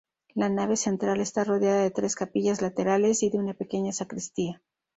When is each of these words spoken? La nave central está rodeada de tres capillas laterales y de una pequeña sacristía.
La 0.33 0.49
nave 0.49 0.77
central 0.77 1.21
está 1.21 1.43
rodeada 1.43 1.83
de 1.83 1.91
tres 1.91 2.15
capillas 2.15 2.59
laterales 2.63 3.21
y 3.21 3.29
de 3.29 3.37
una 3.37 3.53
pequeña 3.53 3.91
sacristía. 3.91 4.59